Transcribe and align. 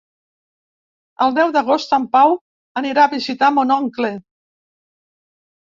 El 1.25 1.35
deu 1.35 1.51
d'agost 1.57 1.95
en 1.99 2.09
Pau 2.17 2.33
anirà 2.83 3.05
a 3.07 3.15
visitar 3.15 3.55
mon 3.61 3.79
oncle. 3.79 4.15